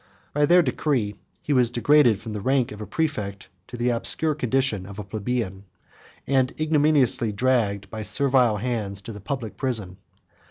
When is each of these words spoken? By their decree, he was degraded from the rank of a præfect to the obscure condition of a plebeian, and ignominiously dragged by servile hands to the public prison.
By 0.33 0.47
their 0.47 0.63
decree, 0.63 1.15
he 1.43 1.53
was 1.53 1.69
degraded 1.69 2.19
from 2.19 2.33
the 2.33 2.41
rank 2.41 2.71
of 2.71 2.81
a 2.81 2.87
præfect 2.87 3.43
to 3.67 3.77
the 3.77 3.89
obscure 3.91 4.33
condition 4.33 4.87
of 4.87 4.97
a 4.97 5.03
plebeian, 5.03 5.65
and 6.25 6.51
ignominiously 6.59 7.31
dragged 7.33 7.87
by 7.91 8.01
servile 8.01 8.57
hands 8.57 9.03
to 9.03 9.13
the 9.13 9.21
public 9.21 9.57
prison. 9.57 9.97